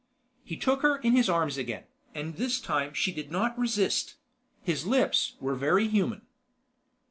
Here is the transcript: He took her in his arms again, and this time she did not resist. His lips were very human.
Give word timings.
He 0.43 0.57
took 0.57 0.81
her 0.81 0.97
in 0.97 1.15
his 1.15 1.29
arms 1.29 1.59
again, 1.59 1.83
and 2.15 2.35
this 2.37 2.59
time 2.59 2.91
she 2.95 3.11
did 3.11 3.29
not 3.29 3.55
resist. 3.55 4.15
His 4.63 4.87
lips 4.87 5.35
were 5.39 5.53
very 5.53 5.87
human. 5.87 6.23